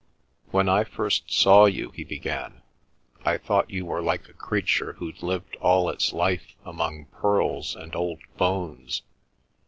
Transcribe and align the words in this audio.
"When 0.49 0.67
I 0.67 0.83
first 0.83 1.31
saw 1.31 1.65
you," 1.65 1.91
he 1.91 2.03
began, 2.03 2.63
"I 3.23 3.37
thought 3.37 3.69
you 3.69 3.85
were 3.85 4.01
like 4.01 4.27
a 4.27 4.33
creature 4.33 4.93
who'd 4.93 5.21
lived 5.21 5.55
all 5.57 5.89
its 5.91 6.11
life 6.11 6.55
among 6.65 7.05
pearls 7.13 7.75
and 7.75 7.95
old 7.95 8.21
bones. 8.35 9.03